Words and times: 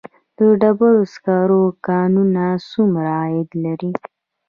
د 0.37 0.39
ډبرو 0.61 1.01
سکرو 1.13 1.63
کانونه 1.87 2.45
څومره 2.71 3.09
عاید 3.21 3.49
لري؟ 3.63 3.91